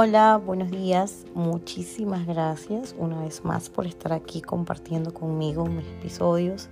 [0.00, 1.26] Hola, buenos días.
[1.34, 6.68] Muchísimas gracias una vez más por estar aquí compartiendo conmigo mis episodios.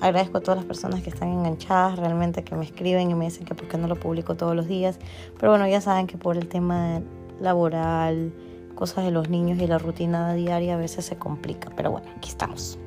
[0.00, 3.46] Agradezco a todas las personas que están enganchadas, realmente que me escriben y me dicen
[3.46, 5.00] que por qué no lo publico todos los días.
[5.40, 7.02] Pero bueno, ya saben que por el tema
[7.40, 8.32] laboral,
[8.76, 11.72] cosas de los niños y la rutina diaria a veces se complica.
[11.74, 12.78] Pero bueno, aquí estamos.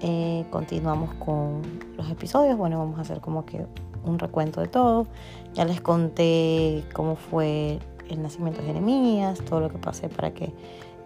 [0.00, 1.60] Eh, continuamos con
[1.98, 2.56] los episodios.
[2.56, 3.66] Bueno, vamos a hacer como que
[4.04, 5.06] un recuento de todo.
[5.52, 7.78] Ya les conté cómo fue
[8.12, 10.52] el nacimiento de Jeremías, todo lo que pasé para que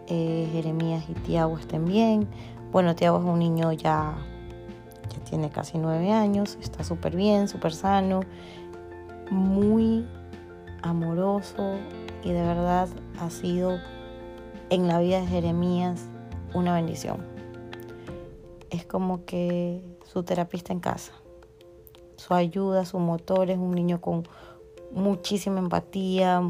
[0.08, 2.28] eh, Jeremías y Tiago estén bien.
[2.72, 4.16] Bueno, Tiago es un niño ya,
[5.08, 8.20] ya tiene casi nueve años, está súper bien, súper sano,
[9.30, 10.06] muy
[10.82, 11.74] amoroso
[12.22, 12.88] y de verdad
[13.20, 13.78] ha sido
[14.70, 16.08] en la vida de Jeremías
[16.54, 17.18] una bendición.
[18.70, 21.12] Es como que su terapista en casa,
[22.16, 24.24] su ayuda, su motor, es un niño con
[24.92, 26.42] muchísima empatía,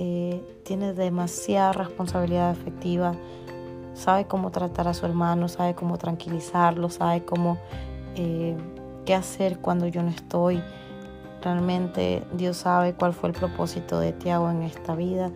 [0.00, 3.14] eh, tiene demasiada responsabilidad afectiva,
[3.94, 7.58] sabe cómo tratar a su hermano, sabe cómo tranquilizarlo, sabe cómo
[8.14, 8.56] eh,
[9.04, 10.62] qué hacer cuando yo no estoy.
[11.42, 15.32] Realmente Dios sabe cuál fue el propósito de Tiago en esta vida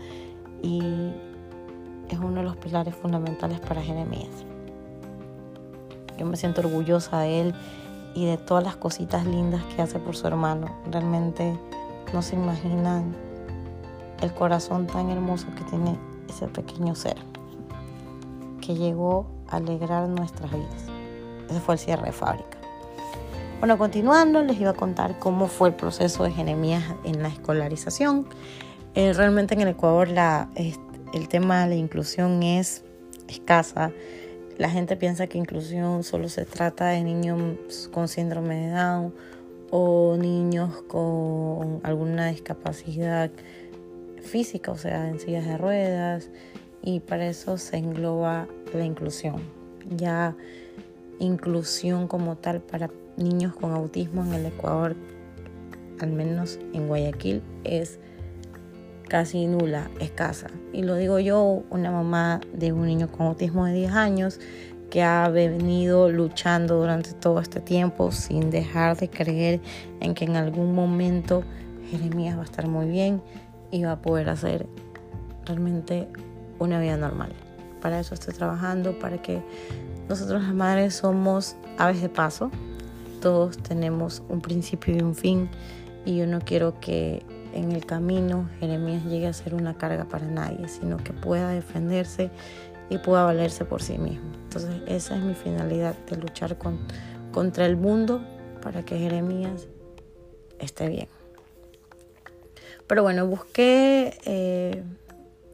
[0.62, 0.80] y
[2.08, 4.30] es uno de los pilares fundamentales para Jeremías.
[6.18, 7.54] Yo me siento orgullosa de él
[8.14, 10.68] y de todas las cositas lindas que hace por su hermano.
[10.88, 11.58] Realmente
[12.14, 13.31] no se imaginan
[14.22, 17.16] el corazón tan hermoso que tiene ese pequeño ser
[18.60, 20.86] que llegó a alegrar nuestras vidas.
[21.50, 22.56] Ese fue el cierre de fábrica.
[23.58, 28.26] Bueno, continuando, les iba a contar cómo fue el proceso de Jeremías en la escolarización.
[28.94, 32.84] Eh, realmente en el Ecuador la, el tema de la inclusión es
[33.28, 33.92] escasa.
[34.58, 39.14] La gente piensa que inclusión solo se trata de niños con síndrome de Down
[39.70, 43.30] o niños con alguna discapacidad
[44.22, 46.30] física, o sea, en sillas de ruedas,
[46.82, 49.36] y para eso se engloba la inclusión.
[49.96, 50.34] Ya
[51.18, 54.96] inclusión como tal para niños con autismo en el Ecuador,
[56.00, 57.98] al menos en Guayaquil, es
[59.08, 60.48] casi nula, escasa.
[60.72, 64.40] Y lo digo yo, una mamá de un niño con autismo de 10 años
[64.90, 69.60] que ha venido luchando durante todo este tiempo sin dejar de creer
[70.00, 71.44] en que en algún momento
[71.90, 73.22] Jeremías va a estar muy bien,
[73.80, 74.66] va a poder hacer
[75.46, 76.08] realmente
[76.58, 77.32] una vida normal.
[77.80, 79.42] Para eso estoy trabajando, para que
[80.08, 82.50] nosotros las madres somos aves de paso.
[83.20, 85.48] Todos tenemos un principio y un fin
[86.04, 87.24] y yo no quiero que
[87.54, 92.30] en el camino Jeremías llegue a ser una carga para nadie, sino que pueda defenderse
[92.88, 94.30] y pueda valerse por sí mismo.
[94.44, 96.78] Entonces esa es mi finalidad de luchar con,
[97.30, 98.22] contra el mundo
[98.60, 99.68] para que Jeremías
[100.58, 101.21] esté bien.
[102.86, 104.82] Pero bueno, busqué eh,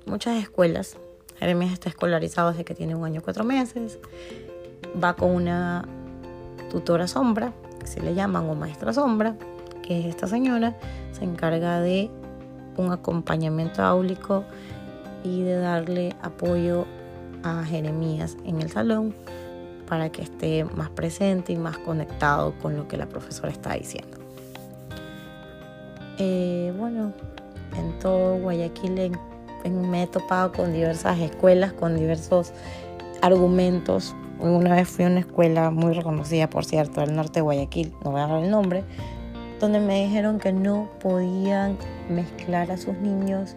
[0.07, 0.97] muchas escuelas.
[1.39, 3.99] Jeremías está escolarizado desde que tiene un año y cuatro meses.
[5.03, 5.87] Va con una
[6.71, 9.37] tutora sombra, que se le llaman, o maestra sombra,
[9.83, 10.77] que es esta señora.
[11.13, 12.11] Se encarga de
[12.77, 14.45] un acompañamiento áulico
[15.25, 16.87] y de darle apoyo
[17.43, 19.15] a Jeremías en el salón
[19.89, 24.18] para que esté más presente y más conectado con lo que la profesora está diciendo.
[26.19, 27.13] Eh, bueno,
[27.77, 29.13] en todo Guayaquil
[29.71, 32.53] me he topado con diversas escuelas, con diversos
[33.23, 34.15] argumentos.
[34.41, 38.13] Una vez fui a una escuela muy reconocida, por cierto, del norte de Guayaquil, no
[38.13, 38.85] voy a dar el nombre,
[39.61, 41.77] donde me dijeron que no podían
[42.09, 43.55] mezclar a sus niños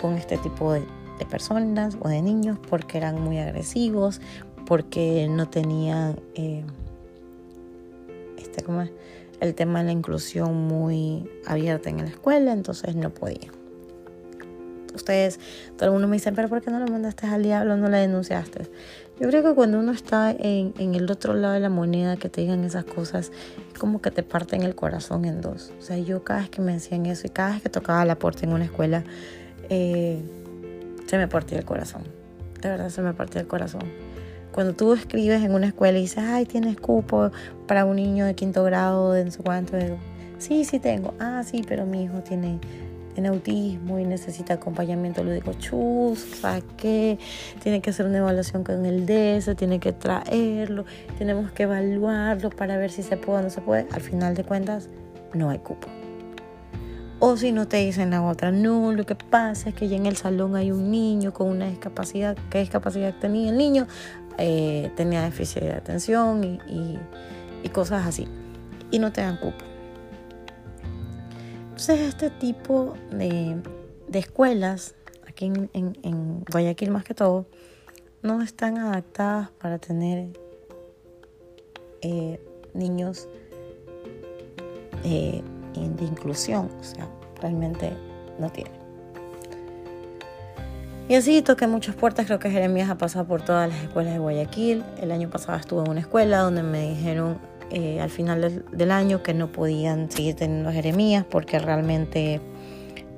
[0.00, 0.82] con este tipo de,
[1.30, 4.20] personas o de niños porque eran muy agresivos,
[4.66, 6.64] porque no tenían eh,
[8.36, 8.90] este, ¿cómo es?
[9.42, 13.50] El tema de la inclusión muy abierta en la escuela, entonces no podía.
[14.94, 15.40] Ustedes,
[15.76, 17.98] todo el mundo me dice, pero ¿por qué no lo mandaste al diablo, no la
[17.98, 18.68] denunciaste?
[19.18, 22.42] Yo creo que cuando uno está en, el otro lado de la moneda, que te
[22.42, 23.32] digan esas cosas,
[23.72, 25.72] es como que te parten el corazón en dos.
[25.78, 28.18] O sea, yo cada vez que me decían eso y cada vez que tocaba la
[28.18, 29.02] puerta en una escuela,
[29.70, 30.22] eh,
[31.06, 32.02] se me partía el corazón.
[32.60, 34.11] De verdad se me partía el corazón.
[34.52, 37.30] Cuando tú escribes en una escuela y dices, ay, tienes cupo
[37.66, 39.96] para un niño de quinto grado, de no sé cuánto, digo,
[40.38, 41.14] sí, sí tengo.
[41.18, 42.58] Ah, sí, pero mi hijo tiene,
[43.26, 47.18] autismo y necesita acompañamiento digo, Chus, ¿sabes qué?
[47.62, 50.84] Tiene que hacer una evaluación con el DS, tiene que traerlo,
[51.18, 53.86] tenemos que evaluarlo para ver si se puede o no se puede.
[53.92, 54.88] Al final de cuentas,
[55.34, 55.88] no hay cupo.
[57.24, 60.06] O si no te dicen la otra, no, lo que pasa es que ya en
[60.06, 63.86] el salón hay un niño con una discapacidad, ¿qué discapacidad tenía el niño?
[64.38, 66.98] Eh, tenía déficit de atención y,
[67.70, 68.28] cosas así.
[68.90, 69.64] Y no te dan cupo.
[71.64, 73.62] Entonces este tipo de,
[74.12, 74.94] escuelas,
[75.26, 77.46] aquí en, Guayaquil más que todo,
[78.22, 80.28] no están adaptadas para tener
[82.02, 82.38] eh,
[82.74, 83.28] niños
[85.04, 85.42] eh,
[85.74, 87.08] de inclusión, o sea,
[87.40, 87.92] realmente
[88.38, 88.81] no tienen.
[91.12, 94.18] Y así toqué muchas puertas, creo que Jeremías ha pasado por todas las escuelas de
[94.18, 94.82] Guayaquil.
[94.98, 97.36] El año pasado estuve en una escuela donde me dijeron
[97.70, 102.40] eh, al final del, año que no podían seguir teniendo a Jeremías porque realmente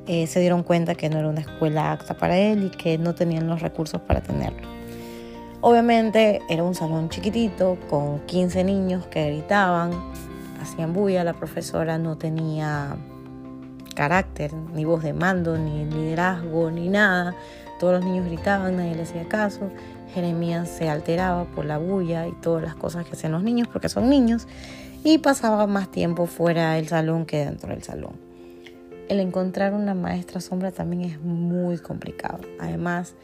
[0.08, 3.14] eh, se dieron cuenta que no era una escuela apta para él y que no
[3.14, 4.68] tenían los recursos para tenerlo.
[5.60, 9.92] Obviamente era un salón chiquitito con 15 niños que gritaban,
[10.60, 12.96] hacían bulla, la profesora no tenía
[13.94, 17.36] carácter, ni voz de mando, ni liderazgo, ni nada.
[17.78, 19.70] Todos los niños gritaban, nadie le hacía caso.
[20.12, 23.88] Jeremías se alteraba por la bulla y todas las cosas que hacían los niños, porque
[23.88, 24.46] son niños,
[25.02, 28.24] y pasaba más tiempo fuera del salón que dentro del salón
[29.08, 32.40] el encontrar una maestra sombra también es muy complicado.
[32.58, 33.14] Además,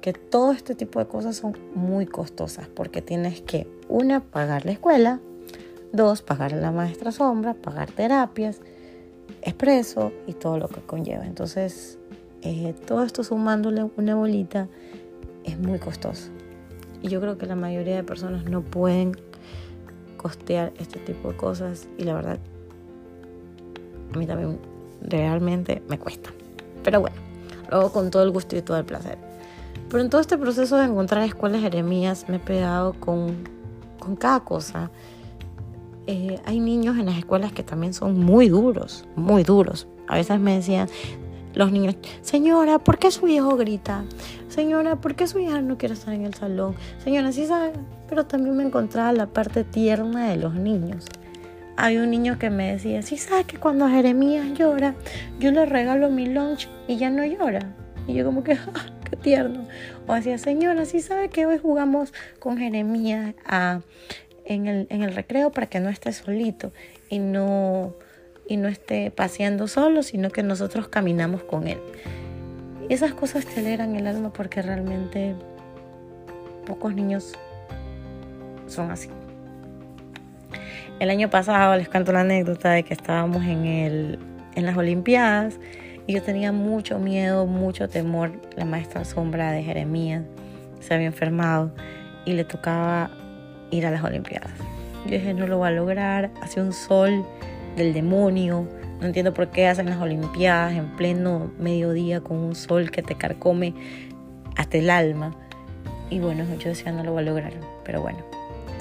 [0.00, 4.72] que todo este tipo de cosas son muy costosas porque tienes que, una, pagar la
[4.72, 5.20] escuela,
[5.92, 8.60] dos, pagar la maestra sombra, pagar terapias,
[9.42, 11.26] expreso y todo lo que conlleva.
[11.26, 11.98] Entonces,
[12.44, 14.68] eh, todo esto sumándole una bolita
[15.44, 16.28] es muy costoso.
[17.02, 19.16] Y yo creo que la mayoría de personas no pueden
[20.18, 22.38] costear este tipo de cosas y la verdad,
[24.14, 24.58] a mí también
[25.00, 26.30] realmente me cuesta.
[26.82, 27.16] Pero bueno,
[27.70, 29.18] lo hago con todo el gusto y todo el placer.
[29.88, 33.36] Pero en todo este proceso de encontrar escuelas Jeremías me he pegado con,
[33.98, 34.90] con cada cosa.
[36.06, 39.86] Eh, hay niños en las escuelas que también son muy duros, muy duros.
[40.08, 40.88] A veces me decían
[41.54, 44.04] los niños, señora, ¿por qué su hijo grita?
[44.48, 46.74] Señora, ¿por qué su hija no quiere estar en el salón?
[47.02, 47.72] Señora, sí sabe,
[48.08, 51.06] pero también me encontraba la parte tierna de los niños
[51.76, 54.94] hay un niño que me decía, si sabes que cuando Jeremías llora,
[55.38, 57.74] yo le regalo mi lunch y ya no llora.
[58.06, 59.66] Y yo como que, ah, qué tierno.
[60.06, 63.34] O decía, señora, si sabe que hoy jugamos con Jeremías
[64.44, 66.72] en, el, en el recreo para que no esté solito
[67.08, 67.94] y no,
[68.48, 71.78] y no esté paseando solo, sino que nosotros caminamos con él.
[72.88, 75.34] Y esas cosas te alegran el alma porque realmente
[76.66, 77.32] pocos niños
[78.66, 79.08] son así.
[81.00, 84.18] El año pasado les canto la anécdota de que estábamos en, el,
[84.54, 85.58] en las Olimpiadas
[86.06, 88.32] y yo tenía mucho miedo, mucho temor.
[88.56, 90.22] La maestra sombra de Jeremías
[90.80, 91.72] se había enfermado
[92.24, 93.10] y le tocaba
[93.70, 94.52] ir a las Olimpiadas.
[95.06, 97.26] Yo dije, no lo va a lograr, hace un sol
[97.76, 98.68] del demonio.
[99.00, 103.16] No entiendo por qué hacen las Olimpiadas en pleno mediodía con un sol que te
[103.16, 103.74] carcome
[104.56, 105.36] hasta el alma.
[106.10, 107.52] Y bueno, yo decía, no lo va a lograr.
[107.84, 108.18] Pero bueno,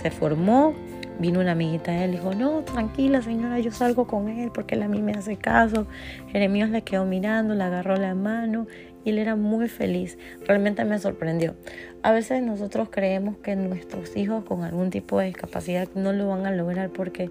[0.01, 0.73] se formó,
[1.19, 4.81] Vino una amiguita de él dijo, no, tranquila señora, yo salgo con él porque él
[4.81, 5.85] a mí me hace caso.
[6.31, 8.67] Jeremías le quedó mirando, le agarró la mano
[9.05, 10.17] y él era muy feliz.
[10.47, 11.53] Realmente me sorprendió.
[12.01, 16.47] A veces nosotros creemos que nuestros hijos con algún tipo de discapacidad no lo van
[16.47, 17.29] a lograr porque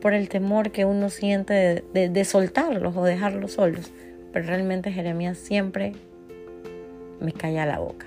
[0.00, 3.92] por el temor que uno siente de, soltarlos o dejarlos solos.
[4.32, 5.92] Pero realmente Jeremías siempre
[7.20, 8.06] me calla la boca.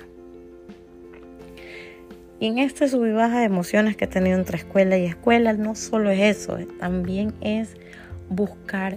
[2.39, 5.53] Y en este sub y baja de emociones que he tenido entre escuela y escuela,
[5.53, 7.75] no solo es eso, eh, también es
[8.29, 8.95] buscar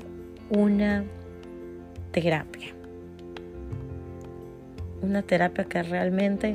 [0.48, 1.04] una
[2.12, 2.68] terapia.
[5.02, 6.54] Una terapia que realmente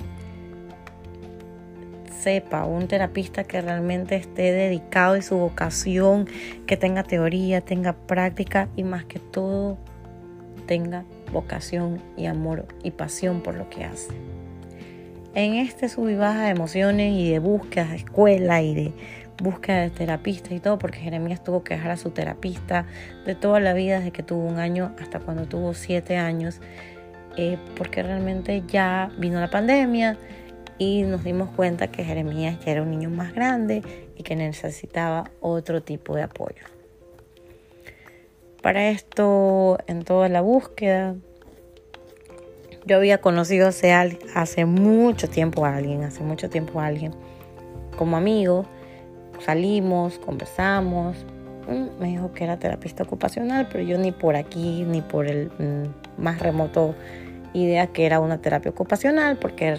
[2.19, 6.27] sepa, un terapista que realmente esté dedicado y su vocación,
[6.67, 9.77] que tenga teoría, tenga práctica y más que todo
[10.67, 14.13] tenga vocación y amor y pasión por lo que hace.
[15.35, 18.93] En este sub y baja de emociones y de búsqueda de escuela y de
[19.41, 22.85] búsqueda de terapista y todo, porque Jeremías tuvo que dejar a su terapista
[23.25, 26.59] de toda la vida, desde que tuvo un año hasta cuando tuvo siete años,
[27.38, 30.17] eh, porque realmente ya vino la pandemia
[30.79, 33.83] y nos dimos cuenta que Jeremías ya era un niño más grande
[34.15, 36.63] y que necesitaba otro tipo de apoyo.
[38.63, 41.15] Para esto, en toda la búsqueda,
[42.86, 47.13] yo había conocido hace, hace mucho tiempo a alguien, hace mucho tiempo a alguien,
[47.98, 48.65] como amigo.
[49.45, 51.25] Salimos, conversamos.
[51.67, 55.51] Mm, me dijo que era terapista ocupacional, pero yo ni por aquí, ni por el
[55.59, 56.95] mm, más remoto
[57.53, 59.77] idea que era una terapia ocupacional, porque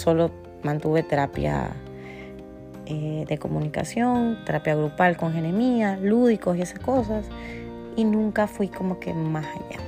[0.00, 0.30] solo
[0.62, 1.70] mantuve terapia
[2.86, 7.26] eh, de comunicación, terapia grupal con genemía, lúdicos y esas cosas,
[7.96, 9.80] y nunca fui como que más allá.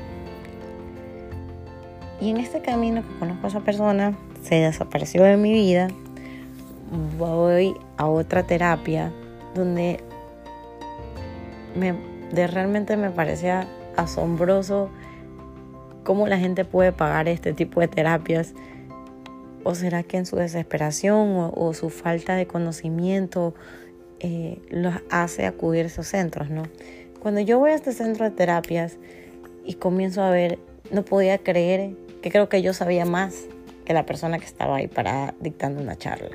[2.20, 5.88] Y en este camino que conozco a esa persona, se desapareció de mi vida,
[7.18, 9.10] voy a otra terapia
[9.54, 9.98] donde
[11.74, 11.94] me,
[12.32, 13.66] de realmente me parecía
[13.96, 14.90] asombroso
[16.04, 18.54] ¿Cómo la gente puede pagar este tipo de terapias?
[19.64, 23.54] ¿O será que en su desesperación o, su falta de conocimiento
[24.20, 26.64] eh, los hace acudir a esos centros, no?
[27.20, 28.98] Cuando yo voy a este centro de terapias
[29.64, 30.58] y comienzo a ver,
[30.90, 33.46] no podía creer que creo que yo sabía más
[33.84, 36.30] que la persona que estaba ahí para dictando una charla.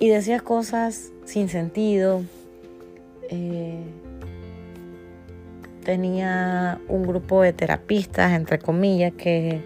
[0.00, 2.22] Y decía cosas sin sentido.
[3.28, 3.84] Eh,
[5.84, 9.60] tenía un grupo de terapistas, entre comillas, que,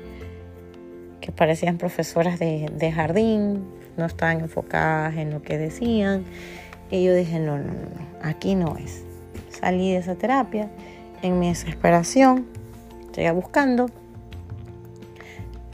[1.25, 3.65] que parecían profesoras de, jardín,
[3.97, 6.23] no estaban enfocadas en lo que decían.
[6.91, 7.73] Y yo dije, no, no, no,
[8.23, 9.05] aquí no es.
[9.49, 10.69] Salí de esa terapia
[11.23, 12.45] en mi desesperación,
[13.13, 13.87] seguía buscando,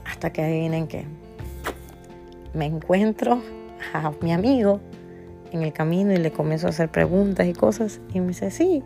[0.04, 1.04] hasta que adivinen que
[2.54, 3.42] me encuentro
[3.92, 4.78] a mi amigo
[5.50, 8.84] en el camino y le comienzo a hacer preguntas y cosas y me dice, sí,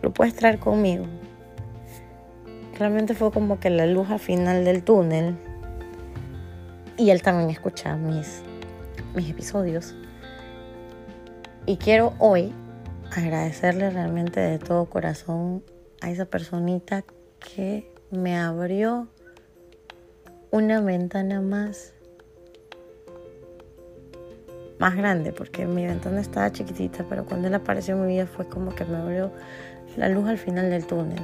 [0.00, 1.04] lo puedes traer conmigo.
[2.78, 5.36] Realmente fue como que la luz al final del túnel
[6.98, 8.42] y él también escucha mis,
[9.14, 9.94] mis episodios.
[11.66, 12.54] Y quiero hoy
[13.10, 15.62] agradecerle realmente de todo corazón
[16.00, 17.04] a esa personita
[17.38, 19.08] que me abrió
[20.50, 21.92] una ventana más
[24.78, 28.46] más grande porque mi ventana estaba chiquitita pero cuando él apareció en mi vida fue
[28.46, 29.32] como que me abrió
[29.96, 31.22] la luz al final del túnel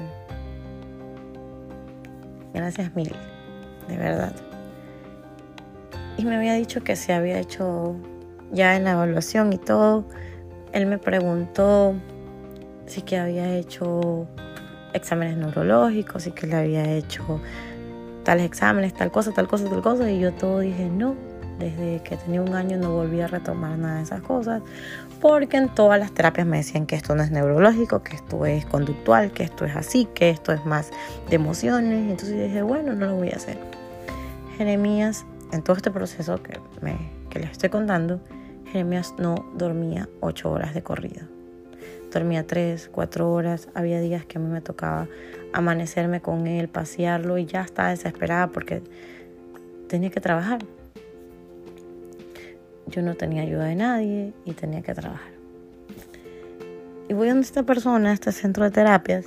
[2.54, 3.12] gracias mil
[3.88, 4.32] de verdad
[6.16, 7.96] y me había dicho que se había hecho
[8.52, 10.04] ya en la evaluación y todo
[10.72, 11.94] él me preguntó
[12.86, 14.26] si que había hecho
[14.92, 17.40] exámenes neurológicos y que le había hecho
[18.24, 20.10] tales exámenes, tal cosa, tal cosa, tal cosa.
[20.10, 21.14] Y yo todo dije, no,
[21.58, 24.62] desde que tenía un año no volví a retomar nada de esas cosas,
[25.20, 28.64] porque en todas las terapias me decían que esto no es neurológico, que esto es
[28.66, 30.90] conductual, que esto es así, que esto es más
[31.28, 32.10] de emociones.
[32.10, 33.58] Entonces dije, bueno, no lo voy a hacer.
[34.56, 36.96] Jeremías, en todo este proceso que, me,
[37.30, 38.20] que les estoy contando,
[38.66, 41.26] Jeremías no dormía ocho horas de corrido
[42.12, 43.68] dormía tres, cuatro horas.
[43.74, 45.08] Había días que a mí me tocaba
[45.52, 48.82] amanecerme con él, pasearlo y ya estaba desesperada porque
[49.88, 50.60] tenía que trabajar.
[52.86, 55.32] Yo no tenía ayuda de nadie y tenía que trabajar.
[57.08, 59.26] Y voy a esta persona, a este centro de terapias,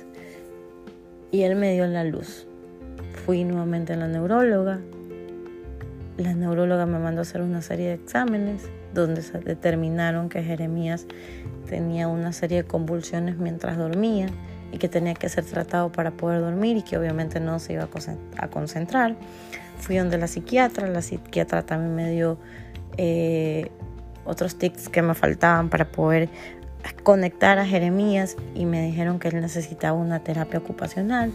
[1.30, 2.46] y él me dio la luz.
[3.24, 4.80] Fui nuevamente a la neuróloga.
[6.16, 8.62] La neuróloga me mandó a hacer una serie de exámenes
[8.94, 11.06] donde se determinaron que Jeremías
[11.68, 14.28] tenía una serie de convulsiones mientras dormía
[14.72, 17.88] y que tenía que ser tratado para poder dormir y que obviamente no se iba
[18.38, 19.16] a concentrar.
[19.78, 22.38] Fui donde la psiquiatra, la psiquiatra también me dio
[22.96, 23.70] eh,
[24.24, 26.30] otros tics que me faltaban para poder
[27.02, 31.32] conectar a Jeremías y me dijeron que él necesitaba una terapia ocupacional.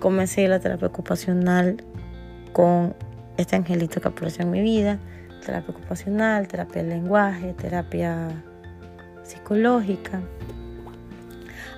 [0.00, 1.84] Comencé la terapia ocupacional
[2.52, 2.94] con
[3.38, 4.98] este angelito que apareció en mi vida,
[5.46, 8.28] terapia ocupacional, terapia del lenguaje, terapia
[9.22, 10.20] psicológica.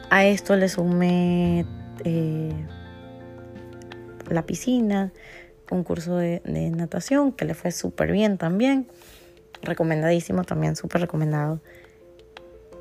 [0.08, 1.66] A esto le sumé
[2.04, 2.52] eh,
[4.28, 5.12] la piscina,
[5.70, 8.88] un curso de, natación que le fue súper bien también.
[9.62, 11.60] Recomendadísimo también, súper recomendado.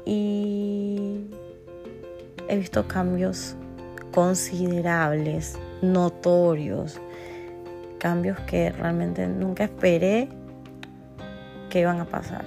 [0.06, 1.26] Y
[2.48, 3.56] he visto cambios
[4.12, 7.00] considerables, notorios,
[8.00, 10.30] cambios que realmente nunca esperé
[11.70, 12.44] que iban a pasar.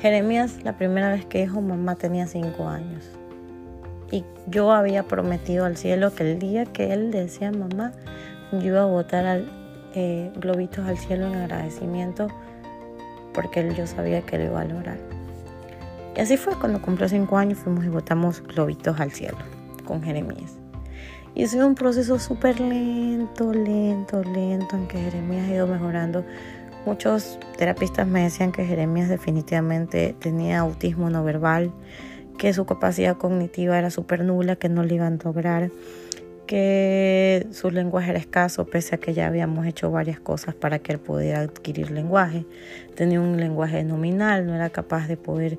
[0.00, 3.04] Jeremías la primera vez que dijo mamá tenía cinco años.
[4.10, 7.92] Y yo había prometido al cielo que el día que él decía mamá,
[8.50, 9.44] yo iba a botar
[9.94, 12.28] eh, globitos al cielo en agradecimiento
[13.32, 14.98] porque él, yo sabía que lo iba a lograr.
[16.16, 19.38] Y así fue, cuando cumplió cinco años fuimos y botamos globitos al cielo
[19.84, 20.59] con Jeremías.
[21.34, 26.24] Y ha sido un proceso súper lento, lento, lento en que Jeremías ha ido mejorando
[26.86, 31.72] Muchos terapistas me decían que Jeremías definitivamente tenía autismo no verbal,
[32.38, 35.70] que su capacidad cognitiva era súper nula, que no le iban a lograr,
[36.46, 40.92] que su lenguaje era escaso, pese a que ya habíamos hecho varias cosas para que
[40.92, 42.46] él pudiera adquirir lenguaje.
[42.94, 45.58] Tenía un lenguaje nominal, no era capaz de poder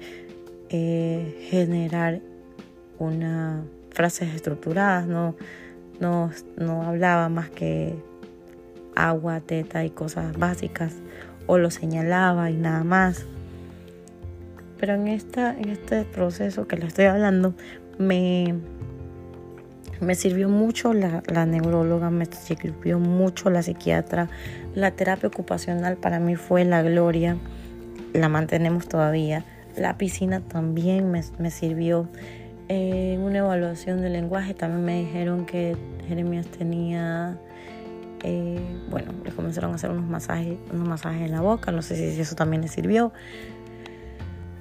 [0.69, 2.19] eh, generar
[2.97, 5.35] una frases estructuradas, no,
[5.99, 7.95] no, no hablaba más que
[8.95, 10.93] agua, teta y cosas básicas,
[11.47, 13.25] o lo señalaba y nada más.
[14.79, 17.53] Pero en, esta, en este proceso que le estoy hablando,
[17.99, 18.55] me,
[19.99, 24.29] me sirvió mucho la, la neuróloga, me sirvió mucho la psiquiatra,
[24.73, 27.37] la terapia ocupacional para mí fue la gloria,
[28.13, 29.45] la mantenemos todavía.
[29.77, 32.09] La piscina también me, me sirvió
[32.71, 35.75] en una evaluación de lenguaje también me dijeron que
[36.07, 37.37] Jeremías tenía,
[38.23, 41.95] eh, bueno, le comenzaron a hacer unos masajes, unos masajes en la boca, no sé
[41.97, 43.11] si eso también le sirvió.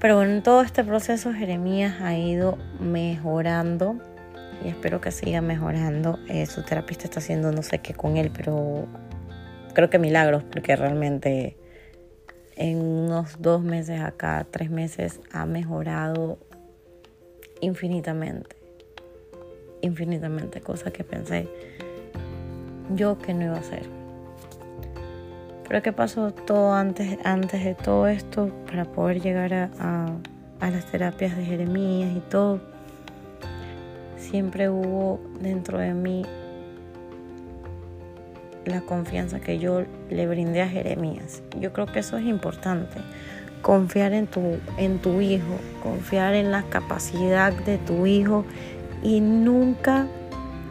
[0.00, 3.96] Pero bueno, en todo este proceso Jeremías ha ido mejorando
[4.64, 6.18] y espero que siga mejorando.
[6.28, 8.86] Eh, su terapista está haciendo no sé qué con él, pero
[9.72, 11.56] creo que milagros, porque realmente
[12.56, 16.38] en unos dos meses acá, tres meses, ha mejorado
[17.60, 18.56] infinitamente.
[19.82, 21.48] Infinitamente, cosa que pensé
[22.94, 23.82] yo que no iba a hacer.
[25.68, 30.06] Pero ¿qué pasó todo antes, antes de todo esto para poder llegar a,
[30.58, 32.60] a las terapias de Jeremías y todo?
[34.16, 36.24] Siempre hubo dentro de mí
[38.64, 41.42] la confianza que yo le brindé a Jeremías.
[41.58, 42.98] Yo creo que eso es importante
[43.62, 48.44] confiar en tu, en tu hijo, confiar en la capacidad de tu hijo
[49.02, 50.06] y nunca,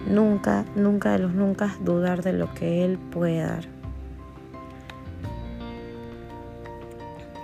[0.08, 3.66] nunca, nunca de los nunca dudar de lo que él puede dar.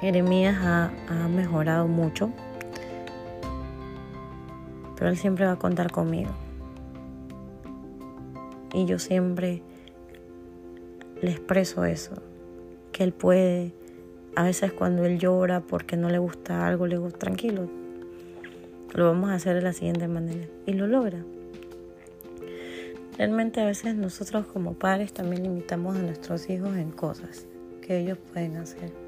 [0.01, 2.31] Jeremías ha, ha mejorado mucho,
[4.95, 6.31] pero él siempre va a contar conmigo.
[8.73, 9.61] Y yo siempre
[11.21, 12.11] le expreso eso,
[12.91, 13.73] que él puede
[14.35, 17.69] a veces cuando él llora porque no le gusta algo, le digo, tranquilo,
[18.93, 20.47] lo vamos a hacer de la siguiente manera.
[20.65, 21.23] Y lo logra.
[23.17, 27.47] Realmente a veces nosotros como padres también limitamos a nuestros hijos en cosas
[27.81, 29.04] que ellos pueden hacer.